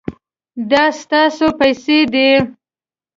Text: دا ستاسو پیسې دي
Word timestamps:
دا 0.69 0.83
ستاسو 1.01 1.45
پیسې 1.59 1.99
دي 2.13 2.29